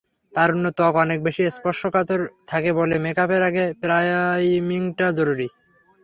[0.33, 2.21] তারুণ্যে ত্বক অনেক বেশি স্পর্শকাতর
[2.47, 5.47] থাকে বলে মেকআপের আগে প্রাইমিংটা জরুরি।